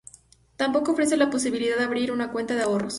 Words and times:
Tampoco 0.55 0.93
ofrece 0.93 1.15
la 1.15 1.29
posibilidad 1.29 1.77
de 1.77 1.83
abrir 1.83 2.11
una 2.11 2.31
cuenta 2.31 2.55
de 2.55 2.63
ahorros. 2.63 2.89